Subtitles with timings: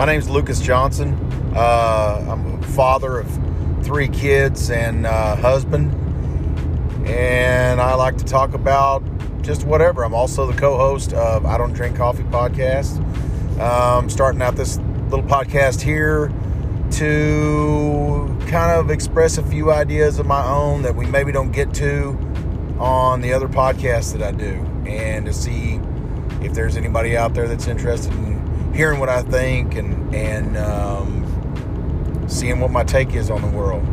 [0.00, 1.12] My name's Lucas Johnson.
[1.54, 5.92] Uh, I'm a father of three kids and uh, husband,
[7.06, 9.02] and I like to talk about
[9.42, 10.02] just whatever.
[10.02, 12.98] I'm also the co-host of I Don't Drink Coffee podcast.
[13.60, 14.78] Um, starting out this
[15.10, 16.32] little podcast here
[16.92, 21.74] to kind of express a few ideas of my own that we maybe don't get
[21.74, 22.16] to
[22.78, 24.54] on the other podcasts that I do,
[24.86, 25.78] and to see
[26.40, 28.39] if there's anybody out there that's interested in
[28.74, 33.84] hearing what I think and and um, seeing what my take is on the world.